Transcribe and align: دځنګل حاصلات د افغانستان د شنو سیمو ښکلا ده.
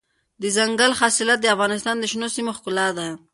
دځنګل 0.41 0.91
حاصلات 0.99 1.39
د 1.41 1.45
افغانستان 1.55 1.95
د 1.99 2.03
شنو 2.11 2.27
سیمو 2.35 2.51
ښکلا 2.57 2.87
ده. 2.97 3.07